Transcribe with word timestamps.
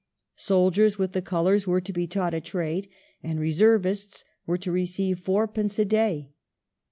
Soldiers 0.39 0.97
with 0.97 1.11
the 1.11 1.21
colours 1.21 1.67
were 1.67 1.79
to 1.79 1.93
be 1.93 2.07
taught 2.07 2.33
a 2.33 2.41
trade, 2.41 2.89
and 3.21 3.39
reservists 3.39 4.25
were 4.47 4.57
to 4.57 4.71
receive 4.71 5.19
fourpence 5.19 5.77
a 5.77 5.85
day. 5.85 6.31